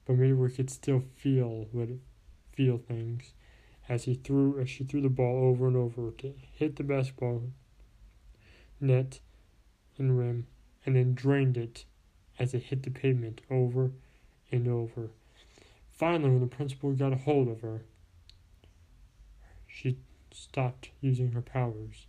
But 0.05 0.17
Mayweather 0.17 0.55
could 0.55 0.69
still 0.69 1.03
feel 1.15 1.67
what 1.71 1.89
feel 2.53 2.77
things 2.77 3.33
as 3.89 4.05
he 4.05 4.15
threw 4.15 4.59
as 4.59 4.69
she 4.69 4.83
threw 4.83 5.01
the 5.01 5.09
ball 5.09 5.43
over 5.43 5.67
and 5.67 5.75
over 5.75 6.11
to 6.11 6.33
hit 6.53 6.75
the 6.75 6.83
basketball 6.83 7.43
net 8.79 9.19
and 9.97 10.17
rim 10.17 10.47
and 10.85 10.95
then 10.95 11.13
drained 11.13 11.57
it 11.57 11.85
as 12.39 12.53
it 12.53 12.63
hit 12.63 12.83
the 12.83 12.89
pavement 12.89 13.41
over 13.49 13.91
and 14.51 14.67
over. 14.67 15.09
Finally, 15.91 16.31
when 16.31 16.41
the 16.41 16.47
principal 16.47 16.91
got 16.93 17.13
a 17.13 17.17
hold 17.17 17.47
of 17.47 17.61
her, 17.61 17.83
she 19.67 19.97
stopped 20.31 20.89
using 21.01 21.31
her 21.31 21.41
powers, 21.41 22.07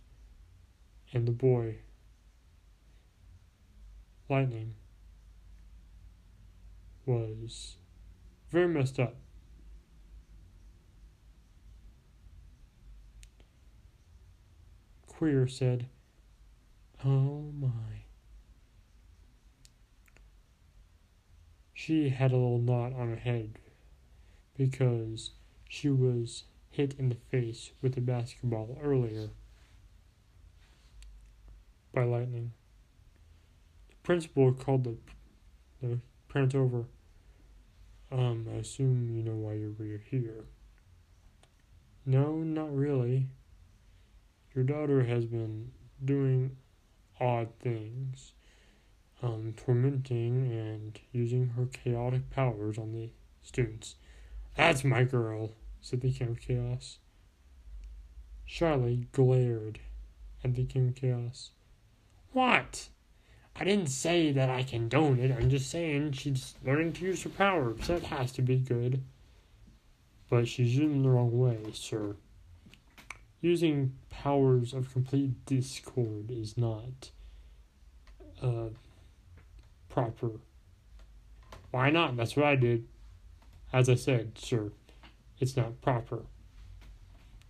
and 1.13 1.27
the 1.27 1.31
boy, 1.31 1.77
Lightning, 4.29 4.75
was 7.05 7.77
very 8.49 8.67
messed 8.67 8.99
up. 8.99 9.15
Queer 15.07 15.47
said, 15.47 15.87
Oh 17.03 17.51
my. 17.59 18.06
She 21.79 22.09
had 22.09 22.31
a 22.31 22.37
little 22.37 22.57
knot 22.57 22.93
on 22.93 23.09
her 23.09 23.17
head 23.17 23.59
because 24.57 25.29
she 25.69 25.89
was 25.89 26.45
hit 26.71 26.95
in 26.97 27.09
the 27.09 27.15
face 27.29 27.69
with 27.83 27.95
a 27.95 28.01
basketball 28.01 28.79
earlier 28.81 29.29
by 31.93 32.03
lightning. 32.03 32.53
The 33.89 33.95
principal 34.01 34.53
called 34.53 34.85
the, 34.85 34.97
the 35.83 35.99
parents 36.29 36.55
over. 36.55 36.85
Um, 38.11 38.47
I 38.51 38.57
assume 38.57 39.15
you 39.15 39.21
know 39.21 39.35
why 39.35 39.53
you're 39.53 40.01
here. 40.09 40.45
No, 42.07 42.37
not 42.37 42.75
really. 42.75 43.27
Your 44.55 44.63
daughter 44.63 45.03
has 45.03 45.27
been 45.27 45.71
doing 46.03 46.57
odd 47.21 47.49
things, 47.59 48.33
um, 49.21 49.53
tormenting 49.57 50.51
and 50.51 50.99
using 51.11 51.47
her 51.49 51.65
chaotic 51.65 52.29
powers 52.29 52.77
on 52.77 52.93
the 52.93 53.09
students. 53.41 53.95
That's 54.55 54.83
my 54.83 55.03
girl, 55.03 55.51
said 55.81 56.01
the 56.01 56.11
King 56.11 56.29
of 56.29 56.41
Chaos. 56.41 56.97
Charlie 58.45 59.07
glared 59.11 59.79
at 60.43 60.55
the 60.55 60.65
King 60.65 60.89
of 60.89 60.95
Chaos. 60.95 61.51
What? 62.31 62.89
I 63.59 63.63
didn't 63.63 63.87
say 63.87 64.31
that 64.31 64.49
I 64.49 64.63
condone 64.63 65.19
it. 65.19 65.31
I'm 65.31 65.49
just 65.49 65.69
saying 65.69 66.11
she's 66.11 66.53
learning 66.63 66.93
to 66.93 67.05
use 67.05 67.23
her 67.23 67.29
powers. 67.29 67.87
That 67.87 68.03
has 68.03 68.31
to 68.33 68.41
be 68.41 68.57
good. 68.57 69.03
But 70.29 70.47
she's 70.47 70.75
using 70.75 71.03
the 71.03 71.09
wrong 71.09 71.37
way, 71.37 71.57
sir. 71.73 72.15
Using 73.41 73.93
powers 74.09 74.73
of 74.73 74.91
complete 74.91 75.45
discord 75.45 76.29
is 76.29 76.57
not 76.57 77.11
uh, 78.41 78.69
proper. 79.97 80.29
Why 81.71 81.89
not? 81.89 82.15
That's 82.15 82.35
what 82.35 82.45
I 82.45 82.55
did. 82.55 82.87
As 83.73 83.89
I 83.89 83.95
said, 83.95 84.37
sir, 84.37 84.71
it's 85.39 85.57
not 85.57 85.81
proper. 85.81 86.21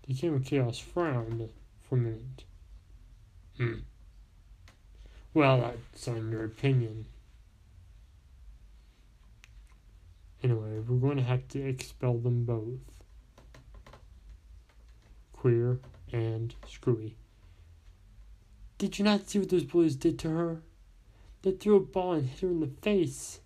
The 0.08 0.14
King 0.14 0.36
of 0.36 0.46
Chaos 0.46 0.80
frowned 0.80 1.50
for 1.82 1.96
a 1.96 1.98
minute. 1.98 2.46
Hmm. 3.58 3.80
Well, 5.34 5.60
that's 5.60 6.08
on 6.08 6.32
your 6.32 6.46
opinion. 6.46 7.08
Anyway, 10.42 10.80
we're 10.88 11.00
going 11.00 11.18
to 11.18 11.24
have 11.24 11.50
to 11.50 11.68
expel 11.68 12.18
them 12.18 12.46
both. 12.46 12.80
Queer 15.34 15.80
and 16.14 16.56
Screwy. 16.66 17.18
Did 18.78 18.98
you 18.98 19.04
not 19.04 19.28
see 19.30 19.40
what 19.40 19.50
those 19.50 19.66
bullies 19.66 19.98
did 19.98 20.18
to 20.20 20.30
her? 20.30 20.62
They 21.42 21.52
threw 21.52 21.78
a 21.78 21.80
ball 21.80 22.14
and 22.14 22.28
hit 22.28 22.42
her 22.42 22.48
in 22.48 22.60
the 22.60 22.68
face. 22.68 23.40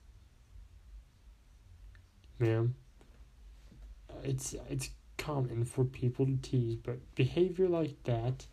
Ma'am, 2.39 2.75
it's 4.23 4.55
it's 4.69 4.89
common 5.17 5.65
for 5.65 5.83
people 5.83 6.25
to 6.25 6.37
tease, 6.41 6.75
but 6.75 6.97
behavior 7.15 7.67
like 7.67 8.01
that 8.05 8.47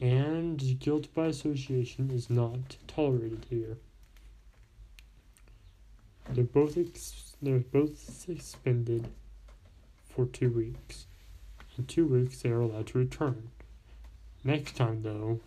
and 0.00 0.78
guilt 0.78 1.12
by 1.14 1.26
association 1.26 2.10
is 2.10 2.28
not 2.28 2.76
tolerated 2.86 3.46
here. 3.48 3.78
They're 6.30 6.44
both 6.44 6.76
ex- 6.76 7.36
they're 7.40 7.58
both 7.58 7.98
suspended 7.98 9.08
for 10.08 10.26
two 10.26 10.50
weeks. 10.50 11.06
In 11.78 11.86
two 11.86 12.06
weeks, 12.06 12.42
they 12.42 12.50
are 12.50 12.60
allowed 12.60 12.88
to 12.88 12.98
return. 12.98 13.50
Next 14.44 14.76
time, 14.76 15.02
though, 15.02 15.40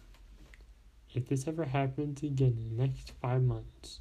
if 1.19 1.27
this 1.27 1.47
ever 1.49 1.65
happens 1.65 2.23
again 2.23 2.55
in 2.57 2.77
the 2.77 2.83
next 2.83 3.11
five 3.21 3.43
months, 3.43 3.99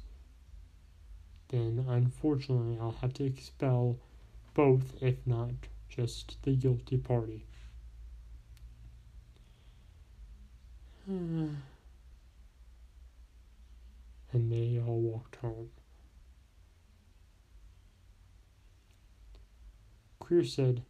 then 1.49 1.85
unfortunately 1.89 2.77
I'll 2.79 2.95
have 3.01 3.13
to 3.15 3.25
expel 3.25 3.97
both, 4.53 4.95
if 5.01 5.15
not 5.25 5.51
just 5.89 6.37
the 6.43 6.55
guilty 6.55 6.97
party. 6.97 7.43
and 11.07 11.57
they 14.31 14.79
all 14.79 15.01
walked 15.01 15.35
home. 15.37 15.71
Queer 20.19 20.45
said, 20.45 20.83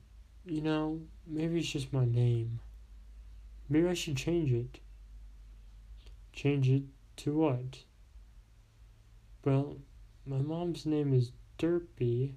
You 0.45 0.61
know, 0.61 1.01
maybe 1.25 1.57
it's 1.57 1.71
just 1.71 1.91
my 1.91 2.05
name. 2.05 2.59
Maybe 3.67 3.87
I 3.87 3.95
should 3.95 4.17
change 4.17 4.51
it. 4.53 4.79
Change 6.41 6.69
it 6.69 6.83
to 7.17 7.33
what? 7.33 7.79
Well, 9.43 9.75
my 10.25 10.37
mom's 10.37 10.85
name 10.85 11.13
is 11.13 11.33
Derpy. 11.57 12.35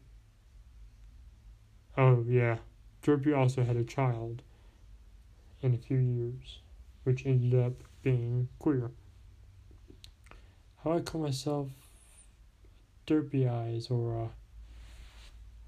Oh, 1.96 2.24
yeah. 2.28 2.56
Derpy 3.04 3.32
also 3.32 3.62
had 3.62 3.76
a 3.76 3.84
child 3.84 4.42
in 5.60 5.72
a 5.72 5.78
few 5.78 5.98
years, 5.98 6.58
which 7.04 7.24
ended 7.26 7.54
up 7.56 7.74
being 8.02 8.48
queer. 8.58 8.90
How 10.82 10.94
I 10.94 11.00
call 11.00 11.20
myself 11.20 11.68
Derpy 13.06 13.48
Eyes 13.48 13.86
or, 13.88 14.14
a. 14.16 14.30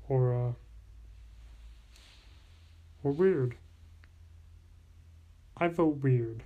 or, 0.09 0.33
a. 0.33 0.55
or 3.05 3.13
weird. 3.13 3.55
I 5.57 5.69
vote 5.69 6.03
weird. 6.03 6.43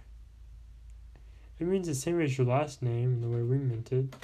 It 1.59 1.67
means 1.67 1.89
the 1.89 1.95
same 1.95 2.21
as 2.21 2.39
your 2.39 2.47
last 2.47 2.83
name, 2.83 3.21
the 3.21 3.29
way 3.29 3.43
we 3.43 3.59
meant 3.59 3.93
it. 3.93 4.15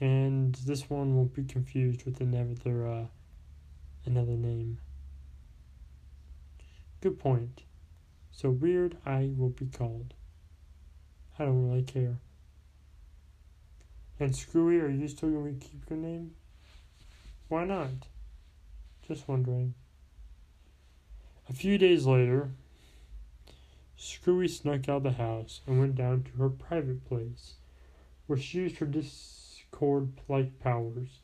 And 0.00 0.54
this 0.54 0.88
one 0.88 1.16
won't 1.16 1.34
be 1.34 1.44
confused 1.44 2.04
with 2.04 2.20
another, 2.20 2.86
uh, 2.86 3.04
another 4.04 4.32
name. 4.32 4.78
Good 7.00 7.18
point. 7.18 7.62
So 8.30 8.50
weird 8.50 8.96
I 9.04 9.30
will 9.36 9.50
be 9.50 9.66
called. 9.66 10.14
I 11.38 11.44
don't 11.44 11.68
really 11.68 11.82
care. 11.82 12.16
And 14.18 14.34
Screwy, 14.34 14.80
are 14.80 14.88
you 14.88 15.08
still 15.08 15.30
going 15.30 15.58
to 15.58 15.66
keep 15.66 15.90
your 15.90 15.98
name? 15.98 16.34
Why 17.48 17.64
not? 17.64 18.08
Just 19.06 19.28
wondering. 19.28 19.74
A 21.48 21.52
few 21.52 21.78
days 21.78 22.06
later, 22.06 22.50
Screwy 23.98 24.46
snuck 24.46 24.88
out 24.88 24.98
of 24.98 25.02
the 25.04 25.12
house 25.12 25.62
and 25.66 25.78
went 25.78 25.94
down 25.94 26.22
to 26.24 26.30
her 26.32 26.50
private 26.50 27.04
place, 27.06 27.54
where 28.26 28.38
she 28.38 28.58
used 28.58 28.76
her 28.76 28.86
discord 28.86 30.12
like 30.28 30.60
powers 30.60 31.20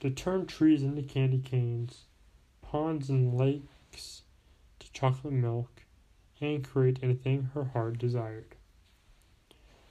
to 0.00 0.10
turn 0.10 0.46
trees 0.46 0.82
into 0.82 1.02
candy 1.02 1.38
canes, 1.38 2.06
ponds 2.60 3.08
and 3.08 3.38
lakes 3.38 4.22
to 4.80 4.92
chocolate 4.92 5.32
milk, 5.32 5.84
and 6.40 6.64
create 6.64 6.98
anything 7.02 7.50
her 7.54 7.64
heart 7.64 7.98
desired. 7.98 8.56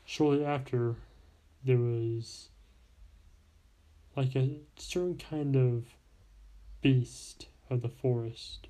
Shortly 0.03 0.45
after, 0.45 0.95
there 1.63 1.77
was 1.77 2.49
like 4.15 4.35
a 4.35 4.59
certain 4.75 5.17
kind 5.17 5.55
of 5.55 5.85
beast 6.81 7.47
of 7.69 7.81
the 7.81 7.89
forest 7.89 8.67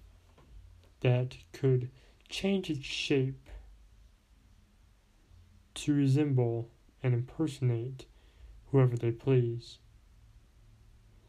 that 1.02 1.38
could 1.54 1.90
change 2.30 2.70
its 2.70 2.86
shape 2.86 3.47
to 5.78 5.94
resemble 5.94 6.70
and 7.04 7.14
impersonate 7.14 8.06
whoever 8.72 8.98
they 8.98 9.12
please, 9.12 9.78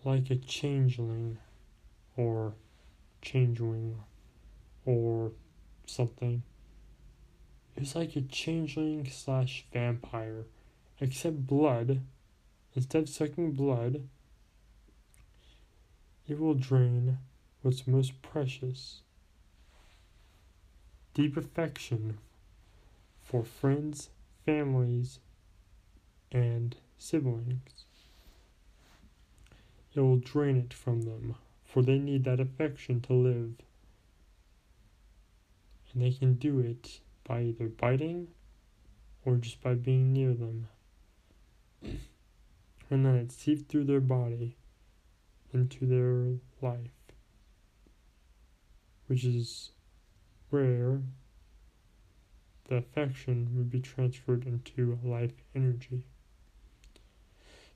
like 0.05 0.31
a 0.31 0.37
changeling 0.37 1.37
or 2.17 2.55
changeling 3.21 3.97
or 4.87 5.33
something. 5.87 6.43
It's 7.77 7.95
like 7.95 8.17
a 8.17 8.23
changeling 8.23 9.09
slash 9.11 9.67
vampire, 9.73 10.47
except 10.99 11.47
blood. 11.47 12.01
Instead 12.75 13.03
of 13.03 13.09
sucking 13.09 13.53
blood, 13.53 14.09
it 16.27 16.39
will 16.39 16.55
drain 16.55 17.19
what's 17.63 17.87
most 17.87 18.23
precious 18.23 19.03
deep 21.13 21.37
affection 21.37 22.19
for 23.21 23.45
friends, 23.45 24.11
families, 24.49 25.19
and 26.33 26.75
siblings. 26.97 27.85
It 29.95 30.01
will 30.01 30.17
drain 30.17 30.57
it 30.57 30.73
from 30.73 31.03
them, 31.03 31.35
for 31.67 31.83
they 31.83 31.99
need 31.99 32.25
that 32.25 32.41
affection 32.41 33.03
to 33.03 33.13
live. 33.13 33.53
And 35.93 36.03
they 36.03 36.13
can 36.13 36.37
do 36.37 36.61
it 36.61 37.01
by 37.25 37.43
either 37.43 37.69
biting 37.69 38.29
or 39.23 39.37
just 39.37 39.61
by 39.61 39.75
being 39.75 40.15
near 40.15 40.33
them. 40.33 40.69
and 41.83 42.01
then 43.05 43.17
it 43.17 43.31
seeps 43.31 43.65
through 43.69 43.85
their 43.85 44.01
body 44.01 44.57
into 45.53 45.85
their 45.85 46.39
life, 46.63 47.13
which 49.09 49.27
is 49.27 49.73
where 50.49 51.03
the 52.69 52.77
affection 52.77 53.49
would 53.55 53.71
be 53.71 53.81
transferred 53.81 54.47
into 54.47 54.99
life 55.03 55.43
energy. 55.55 56.05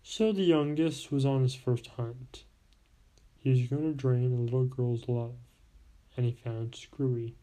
So 0.03 0.33
the 0.33 0.43
youngest 0.43 1.11
was 1.11 1.25
on 1.25 1.43
his 1.43 1.55
first 1.55 1.87
hunt. 1.89 2.45
He 3.39 3.51
was 3.51 3.67
going 3.69 3.83
to 3.83 3.95
drain 3.95 4.31
the 4.31 4.43
little 4.43 4.65
girl's 4.65 5.09
love, 5.09 5.35
and 6.17 6.27
he 6.27 6.33
found 6.33 6.75
Screwy. 6.75 7.35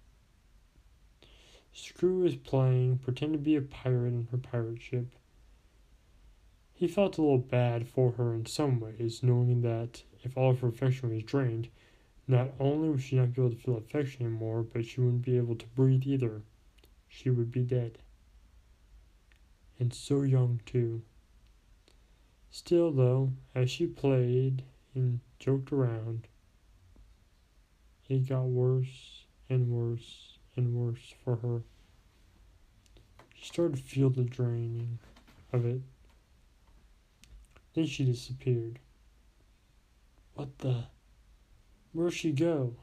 Screwy 1.73 2.23
was 2.23 2.35
playing 2.35 2.99
pretend 2.99 3.33
to 3.33 3.39
be 3.39 3.55
a 3.55 3.61
pirate 3.61 4.07
in 4.07 4.27
her 4.31 4.37
pirate 4.37 4.81
ship. 4.81 5.07
He 6.73 6.87
felt 6.87 7.17
a 7.17 7.21
little 7.21 7.37
bad 7.37 7.87
for 7.87 8.11
her 8.11 8.33
in 8.33 8.45
some 8.45 8.79
ways, 8.79 9.21
knowing 9.21 9.61
that 9.61 10.03
if 10.23 10.37
all 10.37 10.51
of 10.51 10.61
her 10.61 10.69
affection 10.69 11.13
was 11.13 11.23
drained, 11.23 11.69
not 12.27 12.51
only 12.59 12.89
would 12.89 13.01
she 13.01 13.15
not 13.15 13.33
be 13.33 13.41
able 13.41 13.51
to 13.51 13.57
feel 13.57 13.77
affection 13.77 14.25
anymore, 14.25 14.63
but 14.63 14.85
she 14.85 15.01
wouldn't 15.01 15.23
be 15.23 15.37
able 15.37 15.55
to 15.55 15.67
breathe 15.67 16.03
either. 16.05 16.43
She 17.09 17.29
would 17.29 17.51
be 17.51 17.63
dead. 17.63 17.97
And 19.79 19.93
so 19.93 20.21
young, 20.21 20.61
too. 20.65 21.01
Still, 22.51 22.91
though, 22.91 23.33
as 23.53 23.69
she 23.69 23.87
played 23.87 24.63
and 24.95 25.19
joked 25.39 25.71
around, 25.71 26.27
it 28.07 28.27
got 28.29 28.45
worse 28.45 29.25
and 29.49 29.69
worse 29.69 30.37
and 30.55 30.73
worse 30.73 31.13
for 31.23 31.37
her. 31.37 31.63
She 33.35 33.45
started 33.45 33.77
to 33.77 33.83
feel 33.83 34.09
the 34.09 34.23
draining 34.23 34.99
of 35.53 35.65
it. 35.65 35.81
Then 37.73 37.85
she 37.85 38.05
disappeared. 38.05 38.79
What 40.33 40.57
the? 40.59 40.85
Where'd 41.93 42.13
she 42.13 42.31
go? 42.31 42.75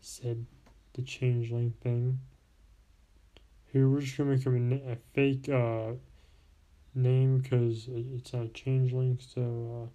said 0.00 0.44
the 0.92 1.02
changeling 1.02 1.74
thing. 1.80 2.20
Here, 3.74 3.88
we're 3.88 4.02
just 4.02 4.16
gonna 4.16 4.36
make 4.36 4.84
a, 4.84 4.96
fake 5.14 5.48
uh, 5.48 5.94
name 6.94 7.38
because 7.38 7.88
it's 7.88 8.32
a 8.32 8.46
changeling, 8.54 9.18
so. 9.18 9.90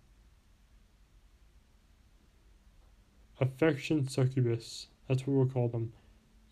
Uh, 3.40 3.46
affection 3.46 4.06
succubus. 4.06 4.88
That's 5.08 5.26
what 5.26 5.34
we'll 5.34 5.46
call 5.46 5.70
them. 5.70 5.94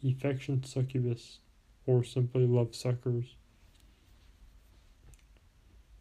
Affection 0.07 0.63
succubus. 0.63 1.39
Or 1.85 2.01
simply 2.01 2.47
love 2.47 2.73
suckers. 2.73 3.35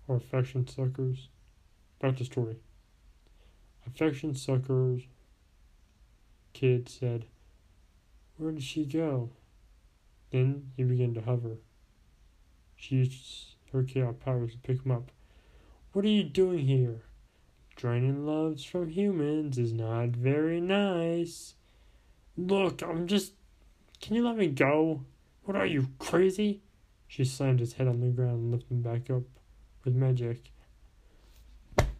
Or 0.06 0.14
affection 0.14 0.68
suckers. 0.68 1.28
Back 1.98 2.18
to 2.18 2.24
story. 2.24 2.58
Affection 3.84 4.36
suckers 4.36 5.02
kid 6.52 6.88
said, 6.88 7.26
Where 8.36 8.52
did 8.52 8.62
she 8.62 8.84
go? 8.84 9.30
Then 10.30 10.72
he 10.76 10.82
began 10.82 11.14
to 11.14 11.20
hover. 11.20 11.58
She 12.76 12.96
used 12.96 13.54
her 13.72 13.82
chaos 13.82 14.14
powers 14.24 14.52
to 14.52 14.58
pick 14.58 14.84
him 14.84 14.92
up. 14.92 15.10
What 15.92 16.04
are 16.04 16.08
you 16.08 16.24
doing 16.24 16.66
here? 16.66 17.02
Draining 17.76 18.26
loves 18.26 18.64
from 18.64 18.88
humans 18.88 19.58
is 19.58 19.72
not 19.72 20.10
very 20.10 20.60
nice. 20.60 21.54
Look, 22.36 22.82
I'm 22.82 23.06
just. 23.06 23.32
Can 24.00 24.14
you 24.14 24.26
let 24.26 24.36
me 24.36 24.46
go? 24.48 25.04
What 25.44 25.56
are 25.56 25.66
you, 25.66 25.88
crazy? 25.98 26.60
She 27.06 27.24
slammed 27.24 27.60
his 27.60 27.74
head 27.74 27.86
on 27.86 28.00
the 28.00 28.08
ground 28.08 28.32
and 28.32 28.52
lifted 28.52 28.72
him 28.72 28.82
back 28.82 29.10
up 29.10 29.22
with 29.84 29.94
magic. 29.94 30.50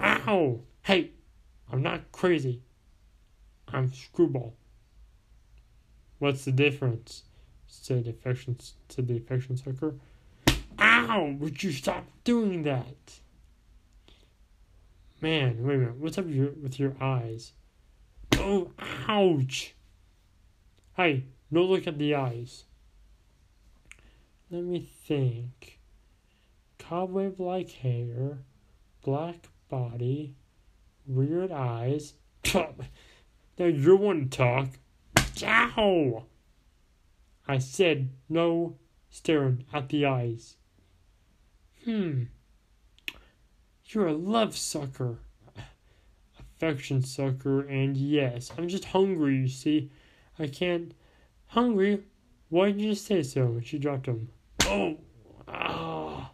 Ow! 0.01 0.61
Hey, 0.83 1.13
I'm 1.73 1.83
not 1.83 2.11
crazy. 2.13 2.63
I'm 3.69 3.93
Screwball. 3.93 4.55
What's 6.19 6.45
the 6.45 6.53
difference? 6.53 7.23
Said 7.83 8.07
affection 8.07 8.59
said 8.89 9.09
the 9.09 9.17
affection 9.17 9.57
sucker. 9.57 9.95
Ow! 10.79 11.37
Would 11.39 11.63
you 11.63 11.73
stop 11.73 12.05
doing 12.25 12.63
that? 12.65 13.21
Man, 15.21 15.65
wait 15.67 15.75
a 15.75 15.79
minute. 15.79 15.97
What's 15.97 16.19
up 16.19 16.27
with 16.27 16.35
your, 16.35 16.51
with 16.51 16.79
your 16.79 16.95
eyes? 17.01 17.53
Oh, 18.35 18.73
ouch! 19.09 19.75
Hey, 20.97 21.25
no 21.51 21.63
look 21.63 21.87
at 21.87 21.99
the 21.99 22.15
eyes. 22.15 22.65
Let 24.51 24.65
me 24.65 24.89
think. 25.07 25.81
Cobweb 26.79 27.41
like 27.41 27.71
hair, 27.71 28.39
black 29.03 29.49
body, 29.69 30.35
weird 31.07 31.51
eyes. 31.51 32.15
now 32.55 32.67
you 33.59 33.97
want 33.97 34.31
to 34.31 34.39
talk. 34.39 34.69
Ow! 35.43 36.25
I 37.49 37.59
said 37.59 38.11
no 38.29 38.77
staring 39.09 39.65
at 39.73 39.89
the 39.89 40.05
eyes. 40.05 40.57
Hmm. 41.85 42.25
You're 43.85 44.09
a 44.09 44.15
love 44.15 44.57
sucker. 44.57 45.19
Affection 46.39 47.03
sucker, 47.03 47.61
and 47.61 47.97
yes, 47.97 48.51
I'm 48.59 48.67
just 48.67 48.87
hungry, 48.87 49.37
you 49.37 49.49
see. 49.49 49.91
I 50.39 50.49
can't. 50.49 50.93
Hungry? 51.49 52.03
Why 52.49 52.73
did 52.73 52.81
you 52.81 52.95
say 52.95 53.23
so? 53.23 53.61
She 53.63 53.79
dropped 53.79 54.07
him. 54.07 54.29
Oh! 54.65 54.99
Ah! 55.47 56.33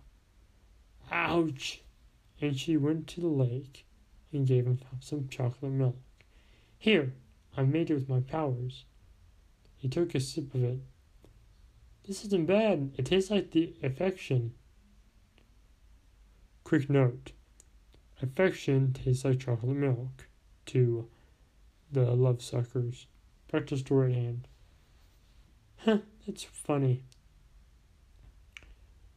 Ouch! 1.10 1.82
And 2.40 2.58
she 2.58 2.76
went 2.76 3.06
to 3.08 3.20
the 3.20 3.28
lake 3.28 3.84
and 4.32 4.46
gave 4.46 4.66
him 4.66 4.80
some 5.00 5.28
chocolate 5.28 5.72
milk. 5.72 5.96
Here, 6.78 7.12
I 7.56 7.62
made 7.62 7.90
it 7.90 7.94
with 7.94 8.08
my 8.08 8.20
powers. 8.20 8.84
He 9.76 9.88
took 9.88 10.14
a 10.14 10.20
sip 10.20 10.54
of 10.54 10.64
it. 10.64 10.78
This 12.06 12.24
isn't 12.24 12.46
bad. 12.46 12.92
It 12.98 13.06
tastes 13.06 13.30
like 13.30 13.52
the 13.52 13.74
affection. 13.82 14.54
Quick 16.64 16.90
note 16.90 17.32
affection 18.22 18.92
tastes 18.92 19.24
like 19.24 19.40
chocolate 19.40 19.76
milk 19.76 20.28
to 20.66 21.08
the 21.90 22.02
love 22.14 22.40
suckers. 22.40 23.06
Back 23.50 23.66
to 23.66 23.76
story 23.76 24.12
at 24.12 24.18
hand. 24.18 24.48
Huh, 25.78 25.98
that's 26.26 26.44
funny. 26.44 27.02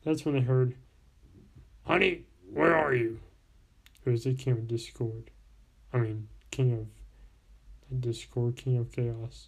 That's 0.04 0.26
when 0.26 0.36
I 0.36 0.42
heard, 0.42 0.76
Honey, 1.84 2.24
where 2.52 2.76
are 2.76 2.94
you? 2.94 3.20
It 4.04 4.10
was 4.10 4.24
the 4.24 4.34
king 4.34 4.54
of 4.54 4.68
discord. 4.68 5.32
I 5.94 5.98
mean, 5.98 6.28
king 6.52 6.74
of 7.92 8.02
discord, 8.02 8.58
king 8.58 8.78
of 8.78 8.92
chaos. 8.92 9.48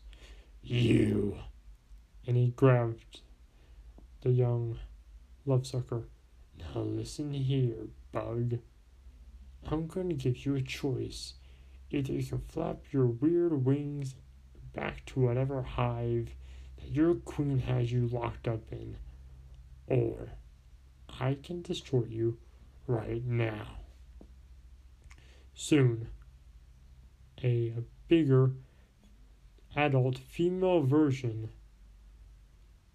You. 0.61 1.37
And 2.25 2.37
he 2.37 2.49
grabbed 2.49 3.21
the 4.21 4.31
young 4.31 4.77
love 5.45 5.65
sucker. 5.65 6.07
Now 6.57 6.81
listen 6.81 7.33
here, 7.33 7.87
bug. 8.11 8.59
I'm 9.69 9.87
going 9.87 10.09
to 10.09 10.15
give 10.15 10.45
you 10.45 10.55
a 10.55 10.61
choice. 10.61 11.33
Either 11.91 12.13
you 12.13 12.23
can 12.23 12.41
flap 12.47 12.77
your 12.91 13.05
weird 13.05 13.65
wings 13.65 14.15
back 14.73 15.05
to 15.07 15.19
whatever 15.19 15.61
hive 15.61 16.29
that 16.77 16.89
your 16.89 17.15
queen 17.15 17.59
has 17.59 17.91
you 17.91 18.07
locked 18.07 18.47
up 18.47 18.71
in, 18.71 18.97
or 19.87 20.29
I 21.19 21.37
can 21.41 21.61
destroy 21.61 22.05
you 22.09 22.37
right 22.85 23.25
now. 23.25 23.79
Soon, 25.53 26.09
a 27.43 27.73
bigger 28.07 28.51
adult 29.75 30.17
female 30.17 30.81
version 30.81 31.49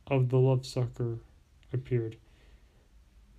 of 0.07 0.29
the 0.29 0.39
love 0.39 0.67
sucker 0.67 1.19
appeared. 1.73 2.17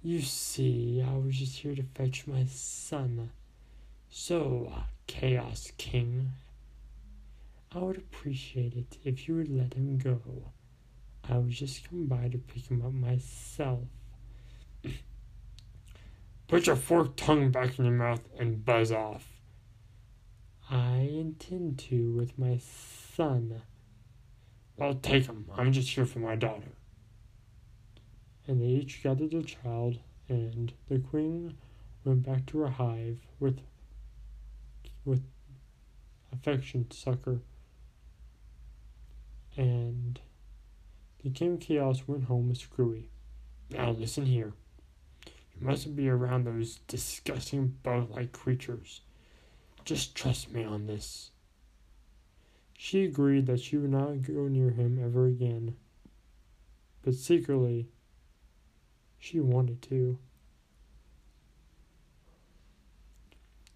You 0.02 0.22
see, 0.22 1.02
I 1.06 1.14
was 1.18 1.38
just 1.38 1.60
here 1.60 1.76
to 1.76 1.84
fetch 1.96 2.28
my 2.28 2.46
son. 2.46 3.32
So, 4.10 4.72
uh, 4.76 4.82
Chaos 5.08 5.72
King, 5.78 6.32
I 7.72 7.80
would 7.80 7.98
appreciate 7.98 8.76
it 8.76 8.98
if 9.04 9.28
you 9.28 9.36
would 9.36 9.50
let 9.50 9.74
him 9.74 9.98
go. 9.98 10.20
I 11.30 11.38
was 11.38 11.58
just 11.58 11.90
coming 11.90 12.08
by 12.08 12.28
to 12.28 12.38
pick 12.38 12.68
him 12.70 12.86
up 12.86 12.94
myself. 12.94 13.86
Put 16.48 16.68
your 16.68 16.76
forked 16.76 17.18
tongue 17.18 17.50
back 17.50 17.80
in 17.80 17.86
your 17.86 17.94
mouth 17.94 18.22
and 18.38 18.64
buzz 18.64 18.92
off. 18.92 19.26
I 20.70 21.10
intend 21.12 21.80
to 21.80 22.14
with 22.14 22.38
my 22.38 22.58
son. 22.58 23.62
Well, 24.78 24.96
take 24.96 25.28
him. 25.28 25.46
I'm 25.56 25.72
just 25.72 25.90
here 25.90 26.06
for 26.06 26.20
my 26.20 26.36
daughter. 26.36 26.72
And 28.48 28.62
they 28.62 28.66
each 28.66 29.04
gathered 29.04 29.32
their 29.32 29.42
child, 29.42 30.00
and 30.28 30.74
the 30.90 31.00
queen 31.00 31.56
went 32.04 32.26
back 32.26 32.46
to 32.48 32.60
her 32.60 32.70
hive 32.70 33.20
with 33.40 33.60
with 35.06 35.24
affection 36.32 36.90
sucker. 36.92 37.42
And 39.56 40.20
the 41.24 41.30
King 41.30 41.58
Chaos 41.58 42.08
went 42.08 42.26
home 42.26 42.50
with 42.50 42.58
Screwy. 42.58 43.10
Now 43.70 43.92
listen 43.92 44.26
here. 44.26 44.54
You 45.26 45.68
mustn't 45.68 45.96
be 45.96 46.10
around 46.10 46.46
those 46.46 46.80
disgusting 46.88 47.78
bug 47.84 48.10
like 48.10 48.32
creatures. 48.32 49.02
Just 49.86 50.16
trust 50.16 50.52
me 50.52 50.64
on 50.64 50.88
this. 50.88 51.32
She 52.86 53.06
agreed 53.06 53.46
that 53.46 53.62
she 53.62 53.78
would 53.78 53.92
not 53.92 54.24
go 54.24 54.50
near 54.50 54.72
him 54.72 55.00
ever 55.02 55.26
again, 55.26 55.78
but 57.02 57.14
secretly, 57.14 57.88
she 59.18 59.40
wanted 59.40 59.82
to. 59.84 60.20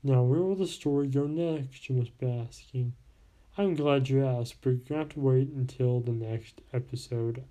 Now, 0.04 0.24
where 0.24 0.42
will 0.42 0.58
the 0.58 0.68
story 0.68 1.08
go 1.08 1.26
next, 1.26 1.88
you 1.88 1.96
must 1.96 2.18
be 2.18 2.28
asking. 2.28 2.96
I'm 3.58 3.76
glad 3.76 4.10
you 4.10 4.26
asked, 4.26 4.58
but 4.60 4.72
you're 4.72 4.80
going 4.80 4.88
to 4.88 4.96
have 4.98 5.10
to 5.14 5.22
wait 5.22 5.52
until 5.52 6.02
the 6.02 6.12
next 6.12 6.60
episode 6.74 7.46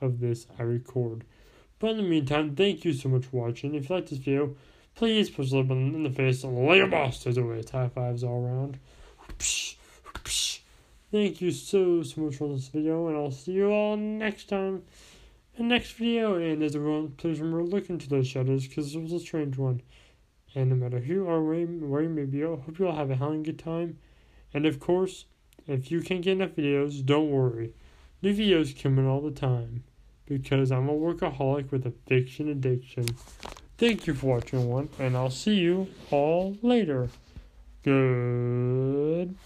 of 0.00 0.18
this 0.18 0.48
I 0.58 0.64
record. 0.64 1.22
But 1.78 1.92
in 1.92 1.96
the 1.98 2.02
meantime, 2.02 2.56
thank 2.56 2.84
you 2.84 2.92
so 2.92 3.10
much 3.10 3.26
for 3.26 3.46
watching. 3.46 3.76
If 3.76 3.88
you 3.88 3.94
like 3.94 4.08
this 4.08 4.18
video, 4.18 4.56
please 4.96 5.30
push 5.30 5.52
the 5.52 5.62
button 5.62 5.94
in 5.94 6.02
the 6.02 6.10
face 6.10 6.42
like 6.42 6.82
a 6.82 6.88
boss 6.88 7.24
as 7.28 7.38
always. 7.38 7.70
High 7.70 7.90
fives 7.90 8.24
all 8.24 8.44
around. 8.44 8.80
Thank 11.12 11.40
you 11.40 11.52
so, 11.52 12.02
so 12.02 12.20
much 12.20 12.36
for 12.36 12.48
this 12.48 12.66
video, 12.66 13.06
and 13.06 13.16
I'll 13.16 13.30
see 13.30 13.52
you 13.52 13.70
all 13.70 13.96
next 13.96 14.48
time 14.48 14.82
in 15.56 15.68
the 15.68 15.74
next 15.74 15.92
video. 15.92 16.34
And 16.34 16.62
as 16.64 16.74
everyone, 16.74 17.10
please 17.10 17.40
remember 17.40 17.62
look 17.62 17.88
into 17.88 18.08
those 18.08 18.26
shadows 18.26 18.66
because 18.66 18.92
it 18.92 19.00
was 19.00 19.12
a 19.12 19.20
strange 19.20 19.56
one. 19.56 19.82
And 20.56 20.70
no 20.70 20.76
matter 20.76 20.98
who 20.98 21.28
are, 21.28 21.42
where, 21.42 21.64
where 21.64 22.02
you 22.02 22.08
may 22.08 22.24
be, 22.24 22.44
I 22.44 22.48
hope 22.48 22.78
you 22.78 22.88
all 22.88 22.96
have 22.96 23.10
a 23.10 23.14
hell 23.14 23.32
of 23.32 23.40
a 23.40 23.42
good 23.42 23.58
time. 23.58 23.98
And 24.52 24.66
of 24.66 24.80
course, 24.80 25.26
if 25.68 25.92
you 25.92 26.00
can't 26.00 26.22
get 26.22 26.32
enough 26.32 26.56
videos, 26.56 27.04
don't 27.04 27.30
worry. 27.30 27.72
New 28.20 28.34
videos 28.34 28.80
coming 28.80 29.06
all 29.06 29.20
the 29.20 29.30
time 29.30 29.84
because 30.26 30.72
I'm 30.72 30.88
a 30.88 30.92
workaholic 30.92 31.70
with 31.70 31.86
a 31.86 31.92
fiction 32.08 32.48
addiction. 32.48 33.06
Thank 33.78 34.08
you 34.08 34.14
for 34.14 34.26
watching 34.26 34.68
one, 34.68 34.88
and 34.98 35.16
I'll 35.16 35.30
see 35.30 35.54
you 35.54 35.86
all 36.10 36.56
later. 36.62 37.10
Goodbye. 37.86 39.36